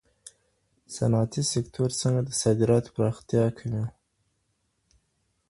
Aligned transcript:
صنعتي 0.95 1.41
سکتور 1.53 1.89
څنګه 2.01 2.21
د 2.25 2.29
صادراتو 2.41 2.93
پراختیا 2.95 3.45
کوي؟ 3.57 3.83